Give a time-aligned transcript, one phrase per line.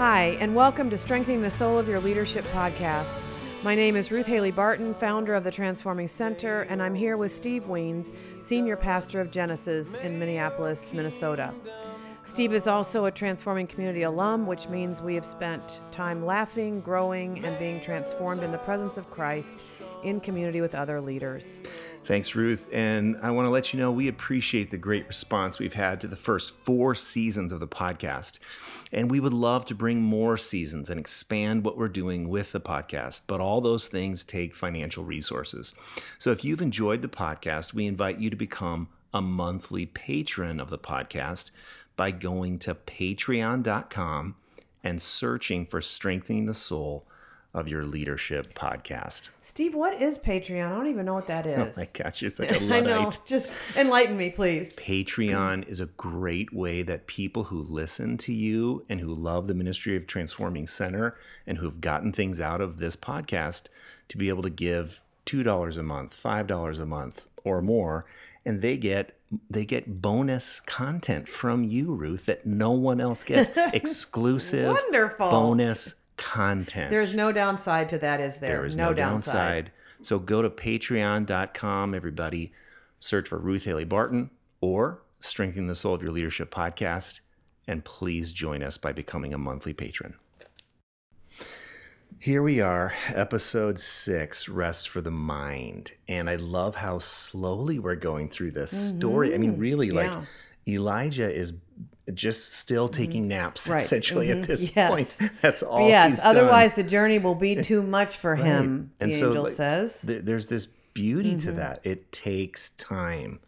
[0.00, 3.22] Hi, and welcome to Strengthening the Soul of Your Leadership podcast.
[3.62, 7.30] My name is Ruth Haley Barton, founder of the Transforming Center, and I'm here with
[7.30, 8.10] Steve Wiens,
[8.40, 11.52] senior pastor of Genesis in Minneapolis, Minnesota.
[12.24, 17.44] Steve is also a Transforming Community alum, which means we have spent time laughing, growing,
[17.44, 19.60] and being transformed in the presence of Christ
[20.02, 21.58] in community with other leaders.
[22.06, 22.68] Thanks, Ruth.
[22.72, 26.08] And I want to let you know we appreciate the great response we've had to
[26.08, 28.38] the first four seasons of the podcast.
[28.92, 32.60] And we would love to bring more seasons and expand what we're doing with the
[32.60, 33.20] podcast.
[33.26, 35.74] But all those things take financial resources.
[36.18, 40.70] So if you've enjoyed the podcast, we invite you to become a monthly patron of
[40.70, 41.50] the podcast
[41.96, 44.36] by going to patreon.com
[44.82, 47.04] and searching for Strengthening the Soul
[47.52, 49.30] of your leadership podcast.
[49.42, 50.66] Steve, what is Patreon?
[50.66, 51.76] I don't even know what that oh is.
[51.76, 52.86] Oh my gosh, you're such a Luddite.
[52.88, 53.10] I know.
[53.26, 54.72] Just enlighten me, please.
[54.74, 59.54] Patreon is a great way that people who listen to you and who love the
[59.54, 63.64] ministry of Transforming Center and who have gotten things out of this podcast
[64.08, 68.06] to be able to give $2 a month, $5 a month or more
[68.44, 69.16] and they get
[69.48, 75.94] they get bonus content from you Ruth that no one else gets exclusive wonderful bonus
[76.20, 76.90] content.
[76.90, 78.50] There's no downside to that, is there?
[78.50, 79.34] There is no, no downside.
[79.34, 79.72] downside.
[80.02, 82.52] So go to patreon.com, everybody.
[83.00, 87.20] Search for Ruth Haley Barton or Strengthen the Soul of Your Leadership podcast.
[87.66, 90.14] And please join us by becoming a monthly patron.
[92.18, 95.92] Here we are, episode six Rest for the Mind.
[96.06, 98.98] And I love how slowly we're going through this mm-hmm.
[98.98, 99.34] story.
[99.34, 99.60] I mean, mm-hmm.
[99.60, 99.94] really, yeah.
[99.94, 100.28] like
[100.68, 101.54] Elijah is
[102.14, 103.02] just still mm-hmm.
[103.02, 103.82] taking naps right.
[103.82, 104.40] essentially mm-hmm.
[104.40, 105.18] at this yes.
[105.18, 105.32] point.
[105.40, 105.88] That's all.
[105.88, 106.20] Yes.
[106.24, 108.44] Otherwise, the journey will be too much for right.
[108.44, 108.92] him.
[109.00, 110.02] And the so, angel like, says.
[110.02, 111.40] Th- there's this beauty mm-hmm.
[111.40, 111.80] to that.
[111.84, 113.40] It takes time.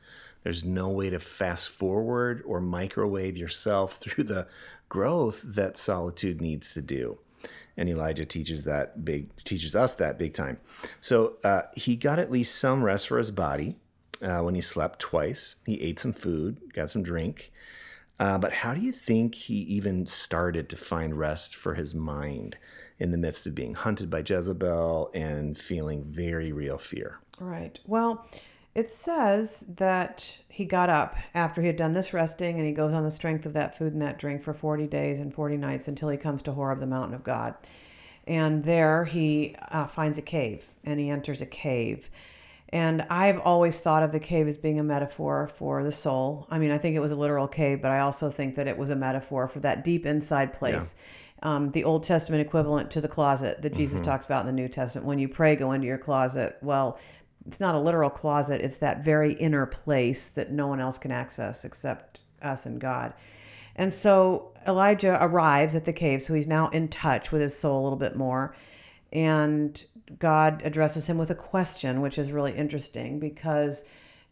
[0.42, 4.46] There's no way to fast forward or microwave yourself through the
[4.88, 7.18] growth that solitude needs to do.
[7.76, 10.58] And Elijah teaches that big teaches us that big time.
[11.00, 13.76] So uh, he got at least some rest for his body
[14.20, 15.56] uh, when he slept twice.
[15.64, 17.50] He ate some food, got some drink.
[18.18, 22.56] Uh, but how do you think he even started to find rest for his mind
[22.98, 27.18] in the midst of being hunted by Jezebel and feeling very real fear?
[27.40, 27.80] Right.
[27.86, 28.26] Well,
[28.74, 32.94] it says that he got up after he had done this resting and he goes
[32.94, 35.88] on the strength of that food and that drink for 40 days and 40 nights
[35.88, 37.54] until he comes to Horeb, the mountain of God.
[38.26, 42.08] And there he uh, finds a cave and he enters a cave.
[42.72, 46.46] And I've always thought of the cave as being a metaphor for the soul.
[46.50, 48.78] I mean, I think it was a literal cave, but I also think that it
[48.78, 50.96] was a metaphor for that deep inside place.
[51.42, 51.54] Yeah.
[51.54, 54.10] Um, the Old Testament equivalent to the closet that Jesus mm-hmm.
[54.10, 55.06] talks about in the New Testament.
[55.06, 56.56] When you pray, go into your closet.
[56.62, 56.98] Well,
[57.46, 61.10] it's not a literal closet, it's that very inner place that no one else can
[61.10, 63.12] access except us and God.
[63.76, 67.80] And so Elijah arrives at the cave, so he's now in touch with his soul
[67.80, 68.54] a little bit more.
[69.12, 69.84] And
[70.18, 73.84] God addresses him with a question, which is really interesting because,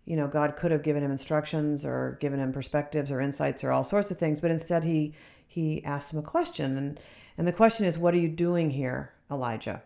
[0.05, 3.73] you know, God could have given him instructions or given him perspectives or insights or
[3.73, 5.15] all sorts of things, but instead he
[5.47, 7.01] he asks him a question, and
[7.37, 9.83] and the question is, "What are you doing here, Elijah?"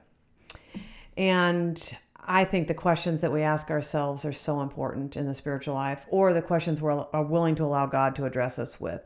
[1.17, 1.97] And
[2.27, 6.07] I think the questions that we ask ourselves are so important in the spiritual life,
[6.11, 9.03] or the questions we're willing to allow God to address us with.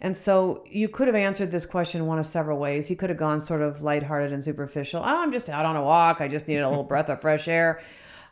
[0.00, 2.88] And so you could have answered this question one of several ways.
[2.88, 5.00] You could have gone sort of lighthearted and superficial.
[5.00, 6.20] Oh, I'm just out on a walk.
[6.20, 7.82] I just needed a little breath of fresh air.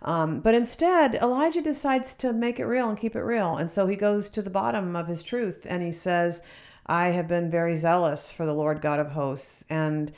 [0.00, 3.56] Um, but instead, Elijah decides to make it real and keep it real.
[3.56, 6.42] And so he goes to the bottom of his truth and he says,
[6.86, 9.64] I have been very zealous for the Lord God of hosts.
[9.68, 10.10] And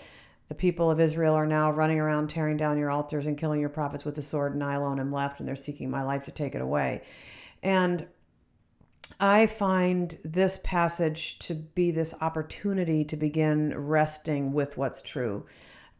[0.50, 3.68] the people of Israel are now running around tearing down your altars and killing your
[3.68, 6.32] prophets with the sword, and I alone am left, and they're seeking my life to
[6.32, 7.02] take it away.
[7.62, 8.04] And
[9.18, 15.46] I find this passage to be this opportunity to begin resting with what's true.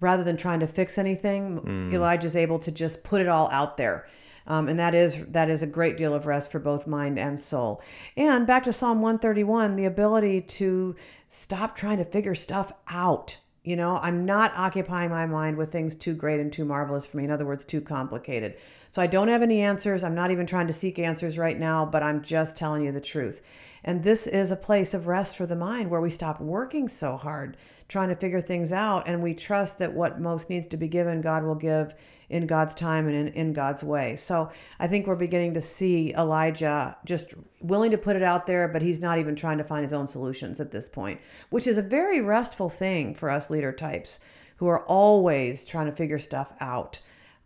[0.01, 1.93] Rather than trying to fix anything, mm.
[1.93, 4.07] Elijah's able to just put it all out there.
[4.47, 7.39] Um, and that is that is a great deal of rest for both mind and
[7.39, 7.83] soul.
[8.17, 10.97] And back to Psalm 131, the ability to
[11.29, 15.95] stop trying to figure stuff out you know, I'm not occupying my mind with things
[15.95, 17.25] too great and too marvelous for me.
[17.25, 18.57] In other words, too complicated.
[18.91, 20.03] So I don't have any answers.
[20.03, 23.01] I'm not even trying to seek answers right now, but I'm just telling you the
[23.01, 23.43] truth.
[23.83, 27.17] And this is a place of rest for the mind where we stop working so
[27.17, 27.57] hard
[27.89, 31.21] trying to figure things out and we trust that what most needs to be given,
[31.21, 31.95] God will give
[32.29, 34.17] in God's time and in, in God's way.
[34.17, 38.69] So I think we're beginning to see Elijah just willing to put it out there,
[38.69, 41.77] but he's not even trying to find his own solutions at this point, which is
[41.77, 44.21] a very restful thing for us leader types
[44.57, 47.01] who are always trying to figure stuff out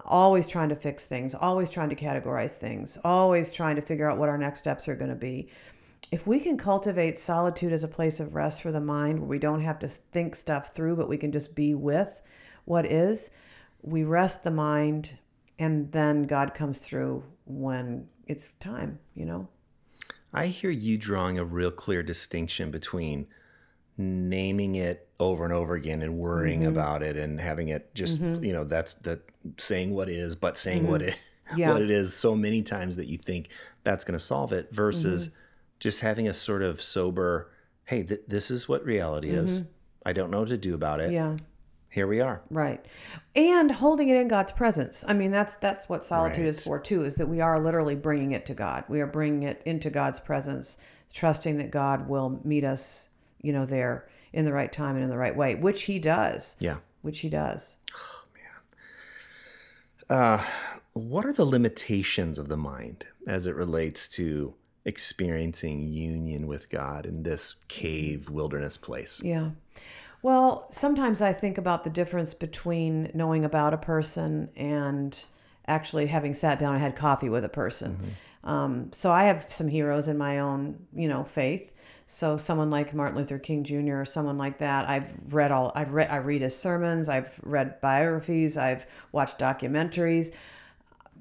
[0.07, 4.19] always trying to fix things, always trying to categorize things, always trying to figure out
[4.19, 5.49] what our next steps are going to be.
[6.15, 9.39] If we can cultivate solitude as a place of rest for the mind where we
[9.41, 12.23] don't have to think stuff through, but we can just be with
[12.67, 13.31] what is,
[13.83, 15.19] we rest the mind
[15.59, 19.49] and then God comes through when it's time, you know?
[20.33, 23.27] I hear you drawing a real clear distinction between
[23.99, 26.69] naming it over and over again and worrying Mm-hmm.
[26.69, 29.21] about it and having it just you know that's the
[29.59, 31.57] saying what is but saying what it Mm-hmm.
[31.61, 31.73] Yeah.
[31.75, 33.51] what it is so many times that you think
[33.85, 35.39] that's going to solve it versus Mm-hmm.
[35.81, 37.51] Just having a sort of sober
[37.85, 39.63] hey th- this is what reality is
[40.07, 41.15] i don't know what to do about it Mm-hmm.
[41.15, 41.37] Yeah.
[41.91, 42.85] here we are Right.
[43.37, 45.05] And holding it in God's presence.
[45.07, 48.33] I mean, that's that's what solitude is for too, is that we are literally bringing
[48.33, 48.85] it to God.
[48.89, 50.79] We are bringing it into God's presence,
[51.13, 53.09] trusting that God will meet us,
[53.43, 56.57] you know, there in the right time and in the right way, which he does.
[56.61, 57.77] yeah Which he does.
[57.97, 58.25] Oh
[60.09, 60.19] man.
[60.19, 60.45] Uh
[60.93, 64.55] what are the limitations of the mind as it relates to
[64.85, 69.51] experiencing union with god in this cave wilderness place Yeah.
[70.25, 75.15] Well, sometimes I think about the difference between knowing about a person and
[75.69, 77.99] actually having sat down and had coffee with a person.
[78.43, 81.73] Um, so I have some heroes in my own, you know, faith.
[82.07, 84.01] So someone like Martin Luther King Jr.
[84.01, 85.73] or someone like that, I've read all.
[85.75, 86.11] I've read.
[86.11, 87.11] I read his sermons.
[87.11, 88.57] I've read biographies.
[88.57, 90.35] I've watched documentaries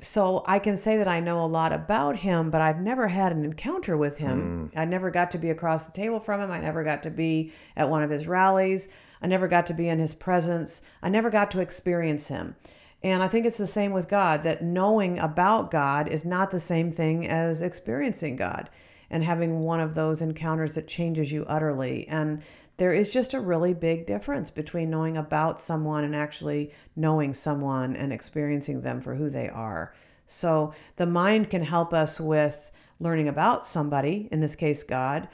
[0.02, 3.32] so I can say that I know a lot about him, but I've never had
[3.32, 4.70] an encounter with him.
[4.70, 4.80] Hmm.
[4.80, 6.52] I never got to be across the table from him.
[6.52, 8.90] I never got to be at one of his rallies.
[9.22, 10.82] I never got to be in his presence.
[11.02, 12.56] I never got to experience him.
[13.04, 16.60] And I think it's the same with God that knowing about God is not the
[16.60, 18.70] same thing as experiencing God
[19.10, 22.08] and having one of those encounters that changes you utterly.
[22.08, 22.42] And
[22.78, 27.96] there is just a really big difference between knowing about someone and actually knowing someone
[27.96, 29.94] and experiencing them for who they are.
[30.26, 35.28] So the mind can help us with learning about somebody, in this case God,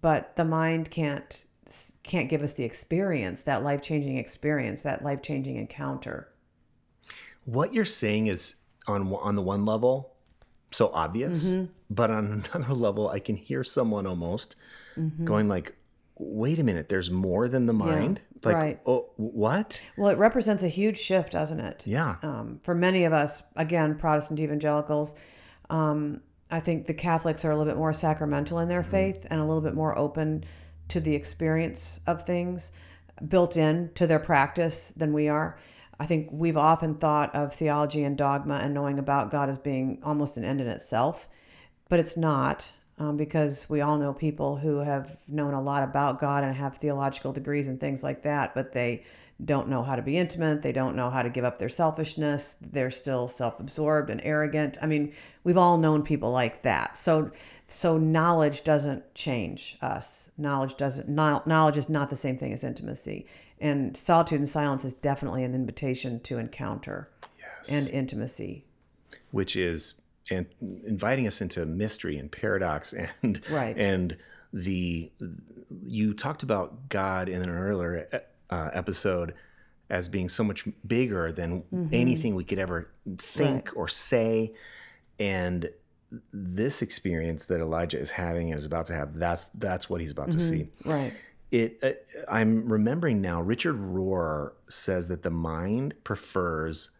[0.00, 1.44] but the mind can't
[2.02, 6.28] can't give us the experience, that life-changing experience, that life-changing encounter.
[7.44, 8.56] what you're saying is
[8.88, 10.14] on on the one level
[10.72, 11.64] so obvious Mm-hmm.
[11.90, 14.56] but on another level i can hear someone almost
[14.98, 15.24] Mm-hmm.
[15.24, 15.76] going like
[16.20, 18.80] wait a minute there's more than the mind like right.
[18.86, 21.82] oh what Well, it represents a huge shift, doesn't it?
[21.86, 25.14] yeah um, for many of us, again, Protestant evangelicals,
[25.68, 26.20] um,
[26.50, 29.44] I think the Catholics are a little bit more sacramental in their faith and a
[29.44, 30.44] little bit more open
[30.88, 32.72] to the experience of things
[33.28, 35.58] built in to their practice than we are.
[35.98, 40.00] I think we've often thought of theology and dogma and knowing about God as being
[40.02, 41.28] almost an end in itself,
[41.88, 42.72] but it's not.
[43.00, 46.76] Um, because we all know people who have known a lot about God and have
[46.76, 49.04] theological degrees and things like that, but they
[49.42, 50.60] don't know how to be intimate.
[50.60, 52.58] They don't know how to give up their selfishness.
[52.60, 54.76] They're still self-absorbed and arrogant.
[54.82, 55.14] I mean,
[55.44, 56.98] we've all known people like that.
[56.98, 57.30] So,
[57.66, 60.30] so knowledge doesn't change us.
[60.36, 61.08] Knowledge doesn't.
[61.08, 63.24] Knowledge is not the same thing as intimacy.
[63.60, 67.08] And solitude and silence is definitely an invitation to encounter
[67.70, 68.66] and intimacy.
[69.30, 69.94] which is
[70.30, 70.46] and
[70.84, 72.92] inviting us into mystery and paradox
[73.22, 73.76] and Right.
[73.76, 74.16] and
[74.52, 75.10] the
[75.82, 78.08] you talked about God in an earlier
[78.50, 79.34] uh, episode
[79.88, 82.88] as being so much bigger than anything we could ever
[83.18, 84.52] think or say.
[85.18, 85.70] And
[86.32, 90.12] this experience that Elijah is having and is about to have that's that's what he's
[90.12, 90.68] about to see.
[90.84, 91.12] Right.
[91.52, 91.90] it uh,
[92.28, 96.90] i'm remembering now richard rohr says that the mind prefers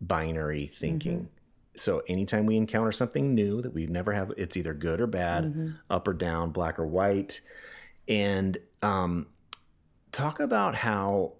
[0.00, 1.28] binary thinking
[1.74, 5.74] so anytime we encounter something new that we never have it's either good or bad
[5.88, 7.40] up or down black or white.
[8.08, 9.28] And um,
[10.10, 11.32] talk about how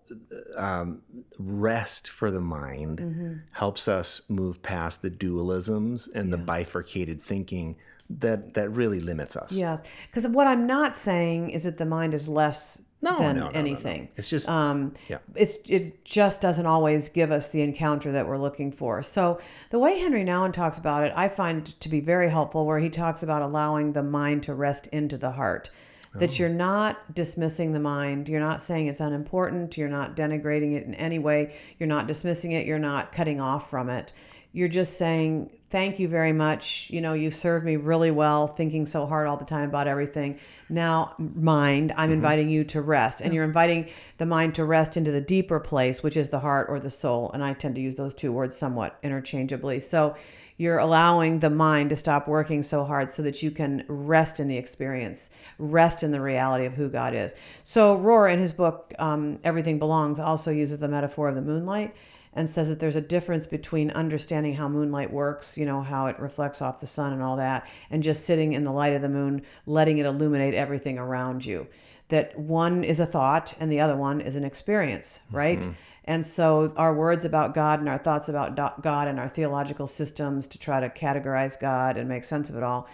[0.56, 1.02] um,
[1.38, 7.76] rest for the mind helps us move past the dualisms and the bifurcated thinking
[8.08, 9.56] that that really limits us.
[9.56, 9.82] Yes.
[10.06, 13.50] Because what I'm not saying is that the mind is less No, than no, no,
[13.50, 14.08] anything.
[14.16, 18.38] it's just Um, yeah it's it just doesn't always give us the encounter that we're
[18.38, 19.02] looking for.
[19.02, 19.40] So
[19.70, 22.64] the way Henry Nouwen talks about it, I find to be very helpful.
[22.64, 25.68] Where he talks about allowing the mind to rest into the heart,
[26.14, 30.84] that you're not dismissing the mind, you're not saying it's unimportant, you're not denigrating it
[30.84, 34.12] in any way, you're not dismissing it, you're not cutting off from it.
[34.54, 36.88] You're just saying, thank you very much.
[36.90, 40.38] You know, you served me really well, thinking so hard all the time about everything.
[40.68, 43.22] Now, mind, I'm inviting you to rest.
[43.22, 46.66] And you're inviting the mind to rest into the deeper place, which is the heart
[46.68, 47.30] or the soul.
[47.32, 49.80] And I tend to use those two words somewhat interchangeably.
[49.80, 50.14] So
[50.58, 54.48] you're allowing the mind to stop working so hard so that you can rest in
[54.48, 57.32] the experience, rest in the reality of who God is.
[57.64, 61.96] So Rohr, in his book, um, Everything Belongs, also uses the metaphor of the moonlight
[62.34, 66.18] and says that there's a difference between understanding how moonlight works, you know, how it
[66.18, 69.08] reflects off the sun and all that, and just sitting in the light of the
[69.08, 71.66] moon, letting it illuminate everything around you.
[72.08, 75.60] That one is a thought and the other one is an experience, right?
[75.60, 75.72] Mm-hmm.
[76.04, 80.46] And so our words about God and our thoughts about God and our theological systems
[80.48, 82.88] to try to categorize God and make sense of it all,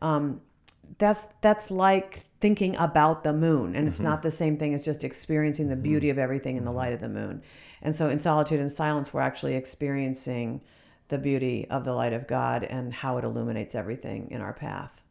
[0.00, 0.40] um,
[0.98, 4.08] that's that's like thinking about the moon and it's mm-hmm.
[4.08, 7.00] not the same thing as just experiencing the beauty of everything in the light of
[7.00, 7.40] the moon
[7.80, 10.60] and so in solitude and silence we're actually experiencing
[11.08, 15.02] the beauty of the light of god and how it illuminates everything in our path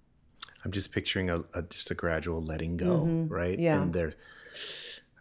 [0.64, 3.28] i'm just picturing a, a just a gradual letting go mm-hmm.
[3.34, 4.14] right yeah and there's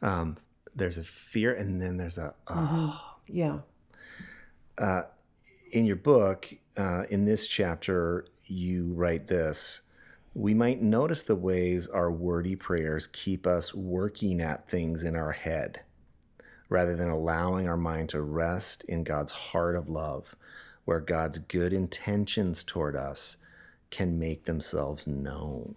[0.02, 0.36] um
[0.76, 2.54] there's a fear and then there's a oh.
[2.54, 3.34] mm-hmm.
[3.34, 3.58] yeah
[4.76, 5.04] uh,
[5.70, 9.80] in your book uh, in this chapter you write this
[10.34, 15.32] we might notice the ways our wordy prayers keep us working at things in our
[15.32, 15.80] head
[16.72, 20.34] rather than allowing our mind to rest in God's heart of love,
[20.86, 23.36] where God's good intentions toward us
[23.90, 25.76] can make themselves known.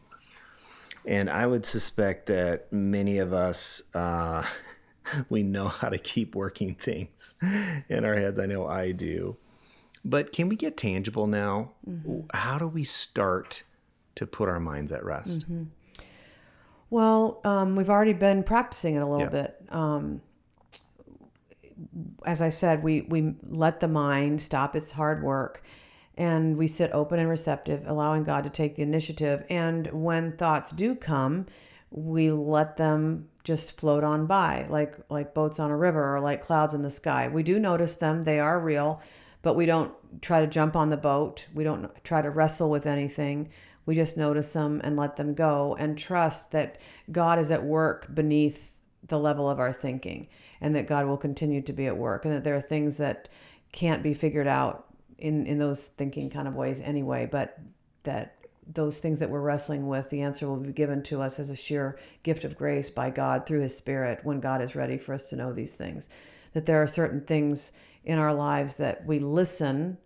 [1.06, 4.46] And I would suspect that many of us, uh,
[5.30, 7.34] we know how to keep working things
[7.90, 8.40] in our heads.
[8.40, 9.36] I know I do.
[10.06, 11.72] But can we get tangible now?
[11.88, 12.22] Mm-hmm.
[12.34, 13.64] How do we start?
[14.16, 15.42] To put our minds at rest?
[15.42, 15.64] Mm-hmm.
[16.90, 19.42] Well, um, we've already been practicing it a little yeah.
[19.42, 19.62] bit.
[19.70, 20.22] Um,
[22.26, 25.64] as I said, we, we let the mind stop its hard work
[26.18, 29.44] and we sit open and receptive, allowing God to take the initiative.
[29.50, 31.46] And when thoughts do come,
[31.92, 36.42] we let them just float on by like like boats on a river or like
[36.42, 37.28] clouds in the sky.
[37.28, 39.02] We do notice them, they are real,
[39.46, 41.46] but we don't try to jump on the boat.
[41.54, 43.50] We don't try to wrestle with anything.
[43.86, 48.08] We just notice them and let them go and trust that God is at work
[48.12, 48.74] beneath
[49.08, 50.28] the level of our thinking
[50.62, 53.30] and that God will continue to be at work and that there are things that
[53.72, 54.88] can't be figured out
[55.20, 57.60] in, in those thinking kind of ways anyway, but
[58.02, 61.52] that those things that we're wrestling with, the answer will be given to us as
[61.52, 65.14] a sheer gift of grace by God through His Spirit when God is ready for
[65.14, 66.10] us to know these things.
[66.54, 67.74] That there are certain things
[68.06, 69.98] in our lives that we listen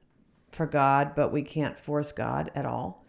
[0.52, 3.06] for God, but we can't force God at all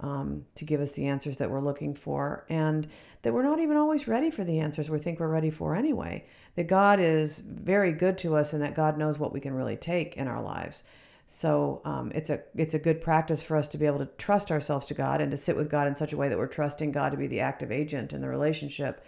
[0.00, 2.86] um, to give us the answers that we're looking for, and
[3.22, 6.24] that we're not even always ready for the answers we think we're ready for anyway.
[6.56, 9.76] That God is very good to us, and that God knows what we can really
[9.76, 10.84] take in our lives.
[11.26, 14.50] So um, it's a it's a good practice for us to be able to trust
[14.50, 16.92] ourselves to God and to sit with God in such a way that we're trusting
[16.92, 19.04] God to be the active agent in the relationship.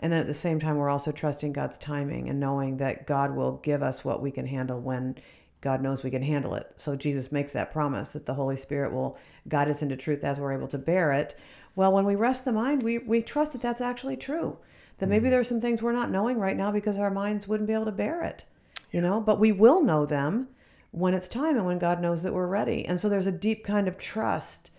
[0.00, 3.34] And then at the same time, we're also trusting God's timing and knowing that God
[3.34, 5.16] will give us what we can handle when
[5.60, 6.72] God knows we can handle it.
[6.76, 10.38] So Jesus makes that promise that the Holy Spirit will guide us into truth as
[10.38, 11.36] we're able to bear it.
[11.74, 14.58] Well, when we rest the mind, we, we trust that that's actually true.
[14.98, 15.30] That maybe mm-hmm.
[15.30, 17.92] there's some things we're not knowing right now because our minds wouldn't be able to
[17.92, 18.44] bear it,
[18.90, 20.48] you know, but we will know them
[20.90, 22.84] when it's time and when God knows that we're ready.
[22.84, 24.70] And so there's a deep kind of trust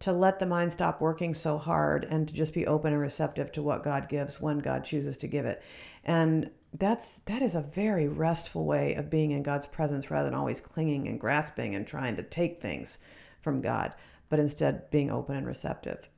[0.00, 3.52] to let the mind stop working so hard and to just be open and receptive
[3.52, 5.62] to what God gives when God chooses to give it.
[6.04, 10.38] And that's that is a very restful way of being in God's presence rather than
[10.38, 12.98] always clinging and grasping and trying to take things
[13.40, 13.92] from God,
[14.28, 16.08] but instead being open and receptive.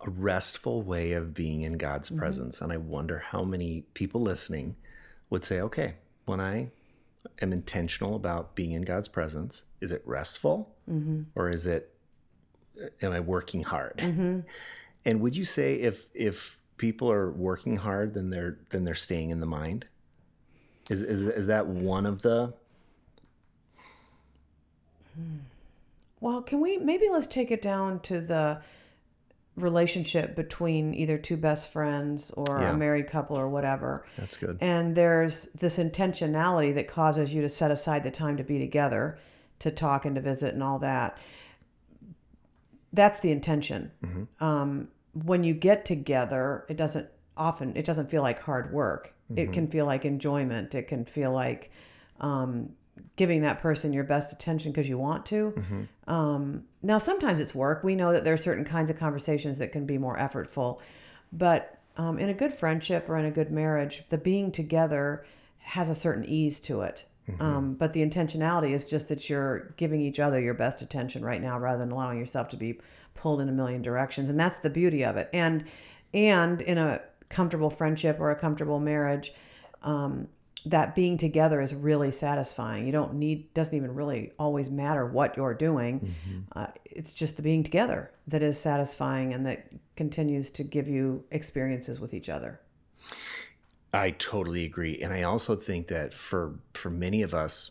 [0.00, 2.18] A restful way of being in God's mm-hmm.
[2.18, 2.60] presence.
[2.60, 4.76] And I wonder how many people listening
[5.30, 6.70] would say, okay, when I
[7.40, 11.22] am intentional about being in God's presence, is it restful mm-hmm.
[11.34, 11.93] or is it,
[13.02, 13.98] am I working hard?
[13.98, 14.40] Mm-hmm.
[15.06, 19.28] And would you say if, if people are working hard, then they're then they're staying
[19.28, 19.86] in the mind.
[20.90, 22.54] Is is is that one of the?
[26.20, 28.62] Well, can we maybe let's take it down to the
[29.56, 32.72] relationship between either two best friends or yeah.
[32.72, 34.04] a married couple or whatever.
[34.16, 34.58] That's good.
[34.60, 39.16] And there's this intentionality that causes you to set aside the time to be together,
[39.60, 41.18] to talk and to visit and all that.
[42.94, 43.90] That's the intention.
[44.04, 44.44] Mm-hmm.
[44.44, 49.12] Um, when you get together, it doesn't often it doesn't feel like hard work.
[49.30, 49.38] Mm-hmm.
[49.38, 50.74] It can feel like enjoyment.
[50.74, 51.70] It can feel like
[52.20, 52.70] um,
[53.16, 55.52] giving that person your best attention because you want to.
[55.56, 56.12] Mm-hmm.
[56.12, 57.82] Um, now, sometimes it's work.
[57.82, 60.80] We know that there are certain kinds of conversations that can be more effortful,
[61.32, 65.24] but um, in a good friendship or in a good marriage, the being together
[65.58, 67.06] has a certain ease to it.
[67.30, 67.42] Mm-hmm.
[67.42, 71.40] Um, but the intentionality is just that you're giving each other your best attention right
[71.40, 72.80] now rather than allowing yourself to be
[73.14, 74.28] pulled in a million directions.
[74.28, 75.30] And that's the beauty of it.
[75.32, 75.64] And
[76.12, 79.32] and in a comfortable friendship or a comfortable marriage,
[79.82, 80.28] um,
[80.66, 82.86] that being together is really satisfying.
[82.86, 86.00] You don't need doesn't even really always matter what you're doing.
[86.00, 86.40] Mm-hmm.
[86.58, 89.66] Uh, it's just the being together that is satisfying and that
[89.96, 92.60] continues to give you experiences with each other.
[93.94, 95.00] I totally agree.
[95.02, 97.70] And I also think that for for many of us,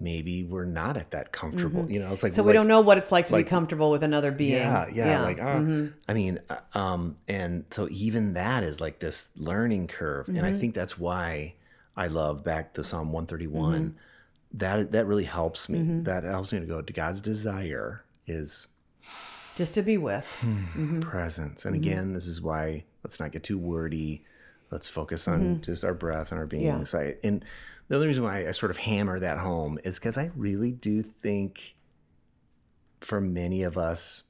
[0.00, 1.90] maybe we're not at that comfortable.
[1.90, 2.36] You know, it's like Mm-hmm.
[2.36, 4.54] So we like- don't know what it's like to like- be comfortable with another being.
[4.54, 5.86] Yeah, yeah, like uh, Mm-hmm.
[6.08, 6.38] I mean,
[6.74, 10.46] um, and so even that is like this learning curve, and Mm-hmm.
[10.46, 11.54] I think that's why
[11.96, 13.80] I love back to Psalm one thirty one.
[13.90, 14.58] Mm-hmm.
[14.58, 16.02] That that really helps me.
[16.04, 18.68] That helps me to go to God's desire is
[19.56, 20.26] just to be with.
[20.40, 21.00] Hmm.
[21.00, 24.24] presence, and again, this is why let's not get too wordy.
[24.70, 26.64] Let's focus on just our breath and our being.
[26.64, 26.84] Yeah.
[26.84, 27.44] So I, and
[27.88, 31.02] the other reason why I sort of hammer that home is because I really do
[31.02, 31.74] think
[33.00, 34.24] for many of us,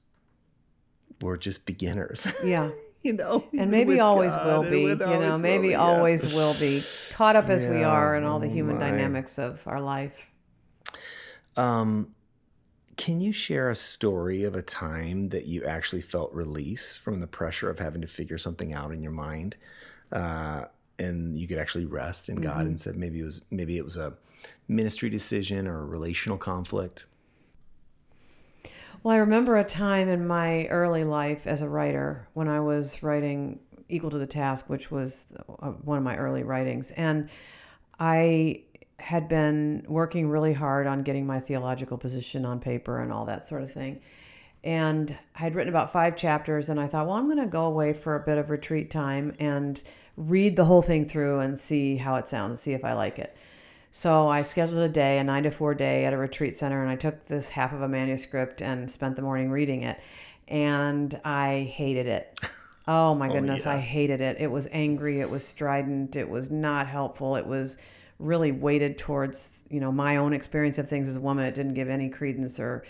[1.21, 2.27] we're just beginners.
[2.43, 2.71] Yeah.
[3.03, 5.79] you know, And maybe always God will be, you know, maybe will be, yeah.
[5.79, 6.85] always will be.
[7.13, 8.91] Caught up as we are in all the oh human my.
[8.91, 10.31] dynamics of our life.
[11.57, 12.15] Um,
[12.97, 17.27] can you share a story of a time that you actually felt release from the
[17.27, 19.57] pressure of having to figure something out in your mind,
[20.13, 20.65] uh,
[20.99, 22.69] and you could actually rest in God Mm-hmm.
[22.69, 22.97] instead?
[22.97, 24.15] Maybe it was maybe it was a
[24.69, 27.07] ministry decision or a relational conflict.
[29.03, 33.03] Well, I remember a time in my early life as a writer when I was
[33.03, 36.91] writing Equal to the Task, which was uh, one of my early writings.
[36.93, 37.31] And
[37.99, 38.65] I
[38.99, 43.43] had been working really hard on getting my theological position on paper and all that
[43.43, 44.01] sort of thing.
[44.63, 47.65] And I had written about five chapters, and I thought, well, I'm going to go
[47.65, 49.83] away for a bit of retreat time and
[50.17, 53.35] read the whole thing through and see how it sounds, see if I like it.
[53.93, 56.91] So I scheduled a day, a nine to four day at a retreat center, and
[56.91, 59.99] I took this half of a manuscript and spent the morning reading it.
[60.47, 62.41] And I hated it.
[62.89, 64.39] Oh my oh, goodness, I hated it.
[64.41, 67.79] It was angry, it was strident, it was not helpful, it was
[68.19, 71.45] really weighted towards, you know, my own experience of things as a woman.
[71.45, 72.85] It didn't give any credence or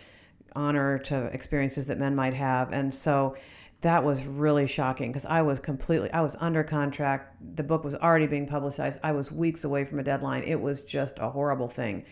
[0.54, 2.72] honor to experiences that men might have.
[2.72, 3.36] And so
[3.80, 7.36] that was really shocking because I was completely, I was under contract.
[7.56, 9.00] The book was already being publicized.
[9.02, 10.42] I was weeks away from a deadline.
[10.42, 12.04] It was just a horrible thing.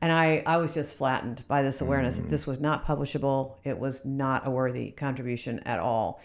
[0.00, 2.30] And I, I was just flattened by this awareness that mm.
[2.30, 3.56] this was not publishable.
[3.64, 6.20] It was not a worthy contribution at all.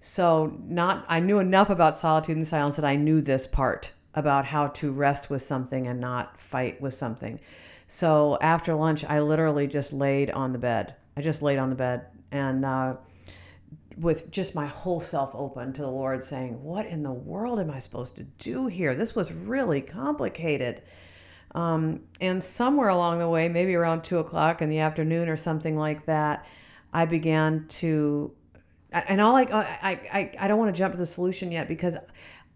[0.00, 4.46] So not I knew enough about solitude and silence that I knew this part about
[4.46, 7.40] how to rest with something and not fight with something.
[7.88, 10.94] So after lunch, I literally just laid on the bed.
[11.18, 12.94] I just laid on the bed and uh,
[13.96, 17.72] with just my whole self open to the Lord, saying, "What in the world am
[17.72, 18.94] I supposed to do here?
[18.94, 20.82] This was really complicated."
[21.56, 25.76] Um, and somewhere along the way, maybe around two o'clock in the afternoon or something
[25.76, 26.46] like that,
[26.92, 28.32] I began to,
[28.92, 31.96] and all like I, I, I don't want to jump to the solution yet because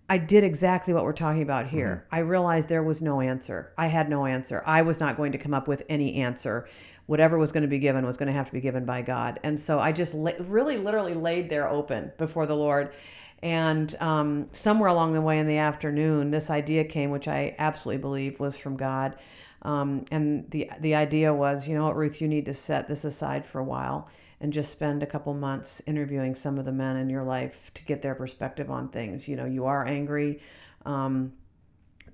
[0.09, 2.07] I did exactly what we're talking about here.
[2.13, 3.73] I realized there was no answer.
[3.79, 4.63] I had no answer.
[4.67, 6.69] I was not going to come up with any answer.
[7.13, 9.39] Whatever was going to be given was going to have to be given by God.
[9.43, 12.95] And so I just la- really, literally laid there open before the Lord.
[13.43, 18.01] And um, somewhere along the way in the afternoon, this idea came, which I absolutely
[18.01, 19.17] believe was from God.
[19.63, 23.05] Um, and the the idea was, you know what, Ruth, you need to set this
[23.05, 24.09] aside for a while
[24.41, 27.85] and just spend a couple months interviewing some of the men in your life to
[27.85, 29.29] get their perspective on things.
[29.29, 30.41] You know, you are angry.
[30.87, 31.33] Um,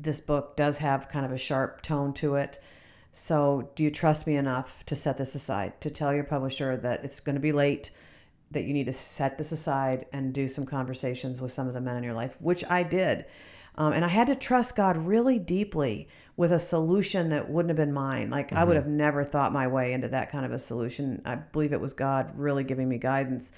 [0.00, 2.58] this book does have kind of a sharp tone to it.
[3.12, 7.04] So, do you trust me enough to set this aside, to tell your publisher that
[7.04, 7.90] it's going to be late,
[8.50, 11.80] that you need to set this aside and do some conversations with some of the
[11.80, 13.26] men in your life, which I did.
[13.76, 17.76] Um, and I had to trust God really deeply with a solution that wouldn't have
[17.76, 18.28] been mine.
[18.28, 21.22] Like, I would have never thought my way into that kind of a solution.
[21.24, 23.52] I believe it was God really giving me guidance.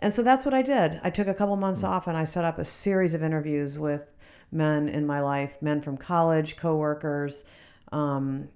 [0.00, 1.00] And so that's what I did.
[1.04, 4.10] I took a couple months off and I set up a series of interviews with
[4.50, 7.44] men in my life, men from college, coworkers,
[7.92, 8.48] um,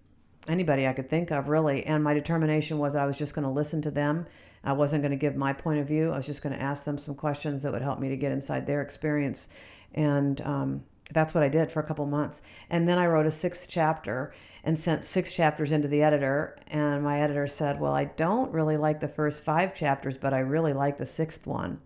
[0.48, 1.84] anybody I could think of, really.
[1.84, 4.26] And my determination was I was just going to listen to them.
[4.64, 6.12] I wasn't going to give my point of view.
[6.12, 8.32] I was just going to ask them some questions that would help me to get
[8.32, 9.48] inside their experience.
[9.94, 12.42] And um, that's what I did for a couple months.
[12.70, 16.58] And then I wrote a sixth chapter and sent six chapters into the editor.
[16.66, 20.40] And my editor said, Well, I don't really like the first five chapters, but I
[20.40, 21.80] really like the sixth one.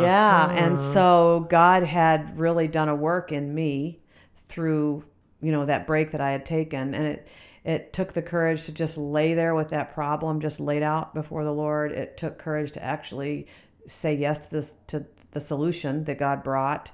[0.00, 0.50] Yeah.
[0.50, 4.00] And so God had really done a work in me
[4.48, 5.04] through,
[5.40, 6.94] you know, that break that I had taken.
[6.94, 7.28] And it,
[7.64, 11.44] it took the courage to just lay there with that problem, just laid out before
[11.44, 11.92] the Lord.
[11.92, 13.46] It took courage to actually
[13.86, 16.92] say yes to this, to the solution that God brought,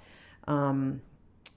[0.48, 1.02] um,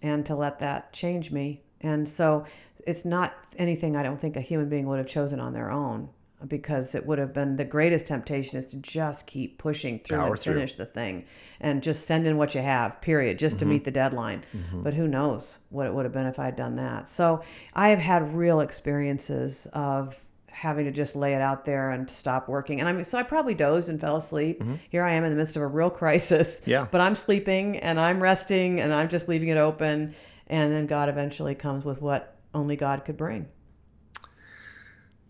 [0.02, 1.64] and to let that change me.
[1.82, 2.46] And so
[2.86, 6.10] it's not anything I don't think a human being would have chosen on their own
[6.48, 10.32] because it would have been the greatest temptation is to just keep pushing through Power
[10.32, 10.54] and through.
[10.54, 11.26] finish the thing
[11.60, 14.44] and just send in what you have, period, just to meet the deadline.
[14.74, 17.10] But who knows what it would have been if I had done that.
[17.10, 17.42] So
[17.74, 20.20] I have had real experiences of
[20.52, 22.80] having to just lay it out there and stop working.
[22.80, 24.64] And I mean, so I probably dozed and fell asleep.
[24.90, 26.62] Here I am in the midst of a real crisis.
[26.62, 26.70] Mm-hmm.
[26.70, 26.88] Yeah.
[26.90, 30.16] But I'm sleeping and I'm resting and I'm just leaving it open.
[30.48, 33.48] And then God eventually comes with what only God could bring.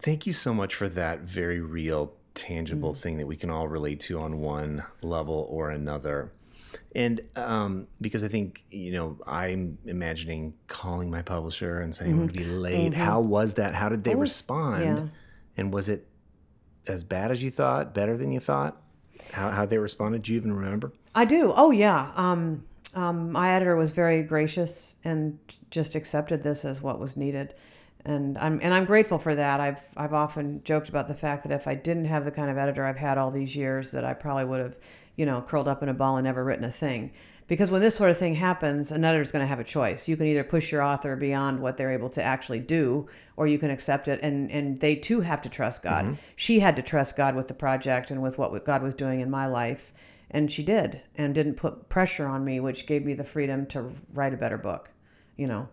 [0.06, 2.98] Thank you so much for that very real, tangible Mm.
[3.02, 6.32] thing that we can all relate to on one level or another.
[6.94, 12.18] And um, because I think, you know, I'm imagining calling my publisher and saying, I'm
[12.18, 12.94] going to be late.
[12.94, 13.74] How was that?
[13.74, 14.84] How did they respond?
[14.84, 15.06] Mm-hmm.
[15.06, 15.12] yeah.
[15.58, 16.06] And was it
[16.86, 18.80] as bad as you thought, better than you thought?
[19.32, 20.22] How, how they responded?
[20.22, 20.94] Do you even remember?
[21.15, 21.52] I do.
[21.56, 22.12] Oh yeah.
[22.15, 22.63] Um,
[22.94, 25.39] um, my editor was very gracious and
[25.72, 27.56] just accepted this as what was needed,
[28.06, 29.60] and I'm and I'm grateful for that.
[29.60, 32.58] I've I've often joked about the fact that if I didn't have the kind of
[32.58, 34.76] editor I've had all these years, that I probably would have,
[35.15, 37.12] you know, curled up in a ball and never written a thing.
[37.48, 40.08] Because when this sort of thing happens, an editor's going to have a choice.
[40.08, 43.60] You can either push your author beyond what they're able to actually do, or you
[43.60, 44.20] can accept it.
[44.22, 46.06] And and they too have to trust God.
[46.06, 46.13] Mm-hmm.
[46.36, 49.32] She had to trust God with the project and with what God was doing in
[49.32, 49.94] my life
[50.32, 53.91] and she did and didn't put pressure on me which gave me the freedom to
[54.12, 54.89] write a better book
[55.38, 55.68] you know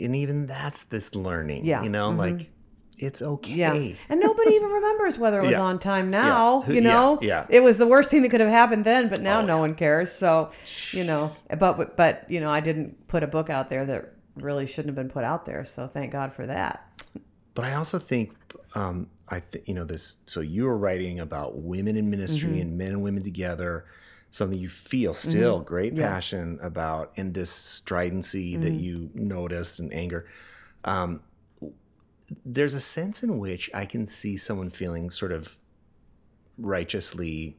[0.00, 1.64] And even that's this learning.
[1.64, 1.82] Yeah.
[1.82, 2.50] You know, like
[2.98, 3.52] it's okay.
[3.52, 5.60] yeah and nobody even remembers whether it was Yeah.
[5.60, 7.44] on time now Who- you know yeah.
[7.50, 9.74] it was the worst thing that could have happened then but now Oh, no one
[9.74, 10.48] cares so
[10.92, 11.28] you know
[11.58, 14.94] but but you know i didn't put a book out there that really shouldn't have
[14.94, 16.88] been put out there so thank god for that
[17.54, 18.32] But I also think,
[18.74, 20.16] um, I think you know this.
[20.24, 22.60] So you were writing about women in ministry Mm-hmm.
[22.60, 23.84] and men and women together,
[24.36, 26.04] something you feel still great Yeah.
[26.04, 26.14] Mm-hmm.
[26.14, 30.26] passion about, and this stridency that you noticed and anger.
[30.84, 31.20] Um,
[32.44, 35.58] there's a sense in which I can see someone feeling sort of
[36.58, 37.56] righteously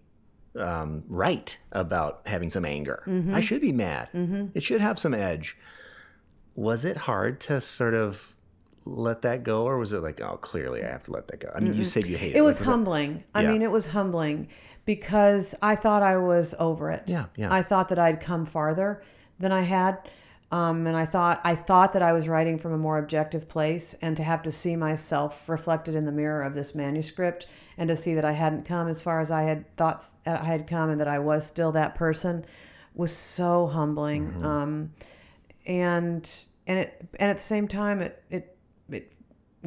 [0.57, 3.03] um, right about having some anger.
[3.05, 3.33] Mm-hmm.
[3.35, 4.09] I should be mad.
[4.53, 5.57] It should have some edge.
[6.55, 8.35] Was it hard to sort of
[8.95, 11.51] let that go, or was it like, oh, clearly I have to let that go?
[11.55, 12.39] I mean, you said you hated it.
[12.39, 13.51] it was Like, humbling i Yeah.
[13.51, 14.47] mean it was humbling
[14.85, 17.53] because i thought i was over it Yeah, yeah.
[17.53, 19.01] i thought that i'd come farther
[19.39, 19.97] than i had
[20.49, 23.93] um, and i thought i thought that i was writing from a more objective place
[24.01, 27.47] and to have to see myself reflected in the mirror of this manuscript
[27.77, 30.65] and to see that i hadn't come as far as i had thought i had
[30.67, 32.45] come and that i was still that person
[32.95, 34.45] was so humbling Mm-hmm.
[34.45, 34.91] um,
[35.65, 36.29] and
[36.65, 38.56] and it and at the same time it it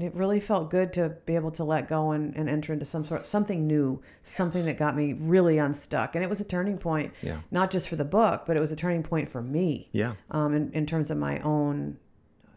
[0.02, 3.04] it really felt good to be able to let go and, and enter into some
[3.04, 7.12] sort something new something that got me really unstuck and it was a turning point
[7.22, 7.38] Yeah.
[7.50, 10.14] not just for the book but it was a turning point for me Yeah.
[10.30, 11.98] um, in, in terms of my own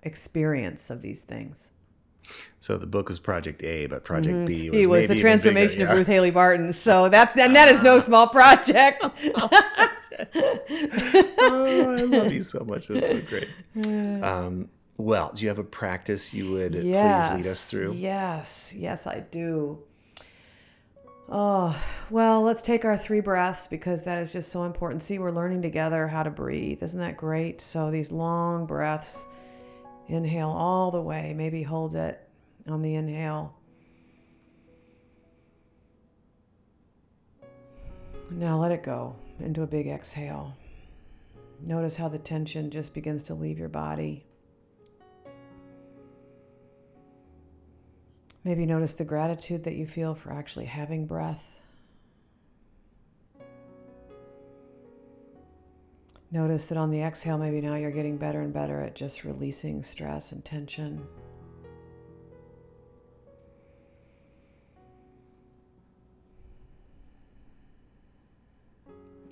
[0.03, 1.71] experience of these things
[2.60, 4.84] So the book was Project A, but Project B was Mm-hmm.
[4.84, 5.97] it was the transformation bigger, of.
[5.97, 6.71] Ruth Haley Barton.
[6.73, 9.03] So that's and that is no small project.
[10.36, 12.88] oh, I love you so much.
[12.88, 13.49] That's so great.
[14.23, 17.93] Um, well, do you have a practice you would please lead us through?
[17.93, 19.79] Yes, yes, I do.
[21.29, 21.75] Oh,
[22.10, 25.01] well, let's take our three breaths because that is just so important.
[25.01, 26.84] See, we're learning together how to breathe.
[26.84, 27.62] Isn't that great?
[27.62, 29.25] So, these long breaths,
[30.08, 32.21] inhale all the way, maybe hold it
[32.67, 33.56] on the inhale.
[38.29, 40.56] Now let it go into a big exhale.
[41.62, 44.25] Notice how the tension just begins to leave your body.
[48.43, 51.62] Maybe notice the gratitude that you feel for actually having breath.
[56.29, 59.84] Notice that on the exhale, maybe now you're getting better and better at just releasing
[59.84, 61.06] stress and tension.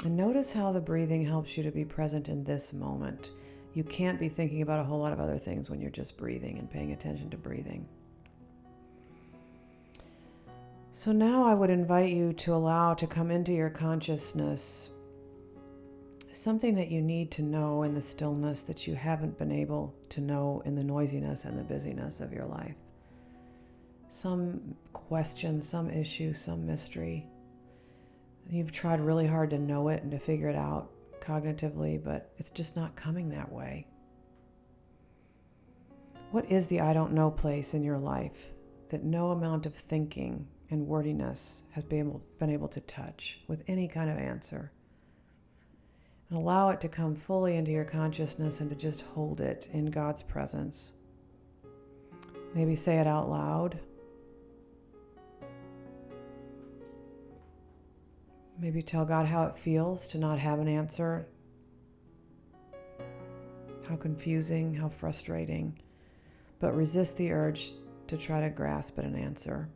[0.06, 3.32] And notice how the breathing helps you to be present in this moment.
[3.74, 6.60] You can't be thinking about a whole lot of other things when you're just breathing
[6.60, 7.88] and paying attention to breathing.
[11.02, 14.92] So now I would invite you to allow to come into your consciousness
[16.32, 20.22] something that you need to know in the stillness that you haven't been able to
[20.22, 22.76] know in the noisiness and the busyness of your life.
[24.10, 27.26] Some question, some issue, some mystery.
[28.48, 32.52] You've tried really hard to know it and to figure it out cognitively, but it's
[32.52, 33.88] just not coming that way.
[36.30, 38.54] What is the I don't know place in your life
[38.90, 43.64] that no amount of thinking and wordiness has been able, been able to touch with
[43.68, 44.72] any kind of answer?
[46.30, 49.92] And allow it to come fully into your consciousness and to just hold it in
[49.92, 50.94] God's presence.
[52.56, 53.80] Maybe say it out loud.
[58.60, 61.28] Maybe tell God how it feels to not have an answer.
[63.88, 65.80] How confusing, how frustrating.
[66.60, 67.74] But resist the urge
[68.08, 69.70] to try to grasp at an answer.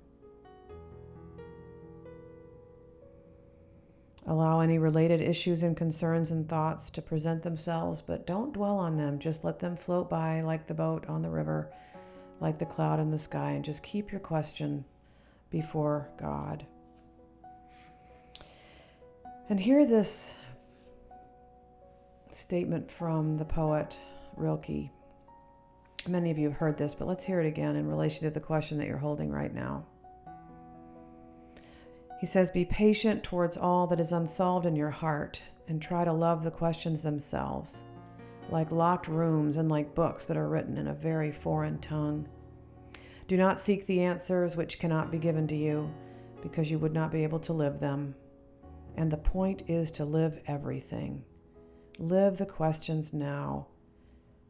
[4.27, 8.97] Allow any related issues and concerns and thoughts to present themselves, but don't dwell on
[8.97, 9.19] them.
[9.19, 11.71] Just let them float by like the boat on the river,
[12.39, 14.83] like the cloud in the sky, and just keep your question
[15.51, 16.65] before God.
[19.47, 20.35] And hear this
[22.31, 23.95] statement from the poet
[24.35, 24.89] Rilke.
[26.07, 28.39] Many of you have heard this, but let's hear it again in relation to the
[28.39, 29.85] question that you're holding right now.
[32.25, 36.11] He says, Be patient towards all that is unsolved in your heart and try to
[36.11, 37.83] love the questions themselves,
[38.49, 42.27] like locked rooms and like books that are written in a very foreign tongue.
[43.27, 45.93] Do not seek the answers which cannot be given to you,
[46.41, 48.15] because you would not be able to live them.
[48.95, 51.23] And the point is to live everything.
[51.99, 53.67] Live the questions now.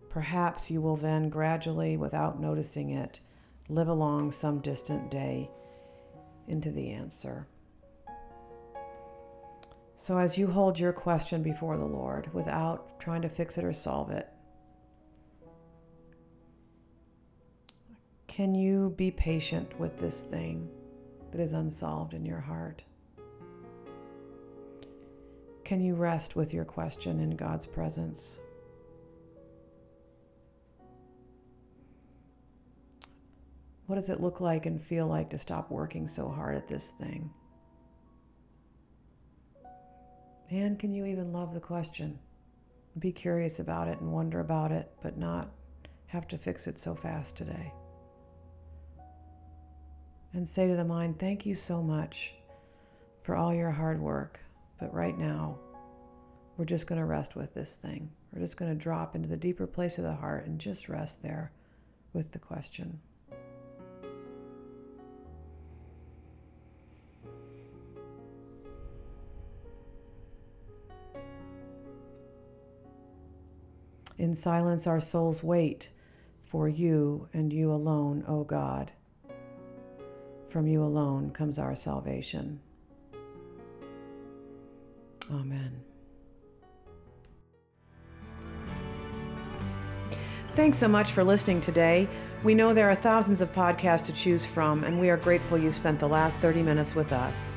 [0.07, 3.19] Perhaps you will then gradually, without noticing it,
[3.67, 5.49] live along some distant day
[6.47, 7.49] into the answer.
[9.97, 13.73] So, as you hold your question before the Lord without trying to fix it or
[13.73, 14.27] solve it,
[18.27, 20.69] can you be patient with this thing
[21.31, 22.83] that is unsolved in your heart?
[25.63, 28.39] Can you rest with your question in God's presence?
[33.87, 36.91] What does it look like and feel like to stop working so hard at this
[36.91, 37.31] thing?
[40.49, 42.19] And can you even love the question?
[42.99, 45.49] Be curious about it and wonder about it, but not
[46.07, 47.73] have to fix it so fast today.
[50.33, 52.33] And say to the mind, Thank you so much
[53.23, 54.39] for all your hard work,
[54.79, 55.57] but right now,
[56.57, 58.11] we're just going to rest with this thing.
[58.31, 61.21] We're just going to drop into the deeper place of the heart and just rest
[61.21, 61.51] there
[62.13, 62.99] with the question.
[74.17, 75.89] In silence, our souls wait
[76.47, 78.91] for you and you alone, O God.
[80.49, 82.61] From you alone comes our salvation.
[85.29, 85.81] Amen.
[90.55, 92.07] Thanks so much for listening today.
[92.41, 95.73] We know there are thousands of podcasts to choose from, and we are grateful you
[95.73, 97.51] spent the last 30 minutes with us.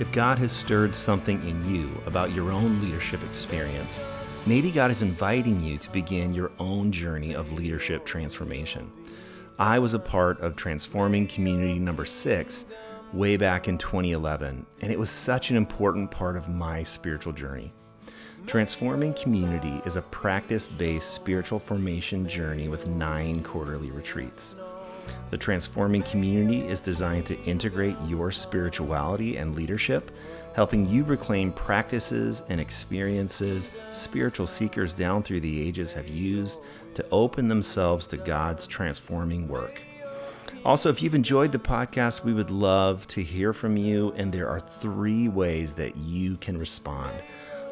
[0.00, 4.02] If God has stirred something in you about your own leadership experience,
[4.48, 8.92] Maybe God is inviting you to begin your own journey of leadership transformation.
[9.58, 12.64] I was a part of Transforming Community number six
[13.12, 17.72] way back in 2011, and it was such an important part of my spiritual journey.
[18.46, 24.54] Transforming Community is a practice based spiritual formation journey with nine quarterly retreats.
[25.30, 30.12] The Transforming Community is designed to integrate your spirituality and leadership
[30.56, 36.58] helping you reclaim practices and experiences spiritual seekers down through the ages have used
[36.94, 39.78] to open themselves to God's transforming work.
[40.64, 44.48] Also, if you've enjoyed the podcast, we would love to hear from you, and there
[44.48, 47.12] are three ways that you can respond.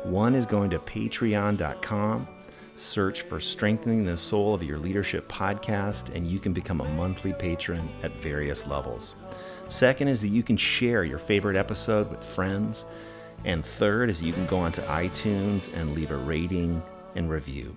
[0.03, 2.29] One is going to patreon.com,
[2.77, 7.33] search for Strengthening the Soul of Your Leadership podcast, and you can become a monthly
[7.33, 9.15] patron at various levels.
[9.69, 12.85] Second is that you can share your favorite episode with friends.
[13.45, 16.83] And third is you can go onto iTunes and leave a rating
[17.15, 17.77] and review.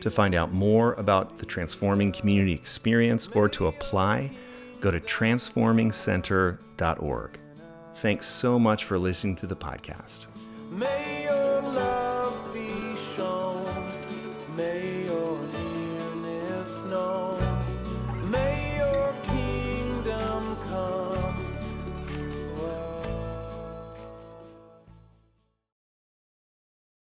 [0.00, 4.32] To find out more about the Transforming Community Experience or to apply,
[4.80, 7.38] go to transformingcenter.org.
[7.96, 10.26] Thanks so much for listening to the podcast.